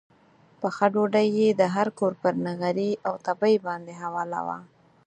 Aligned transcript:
پخه 0.61 0.85
ډوډۍ 0.93 1.27
یې 1.39 1.47
د 1.59 1.61
هر 1.75 1.87
کور 1.99 2.13
پر 2.21 2.33
نغري 2.45 2.91
او 3.07 3.13
تبۍ 3.25 3.55
باندې 3.67 3.93
حواله 4.01 4.39
وه. 4.47 4.57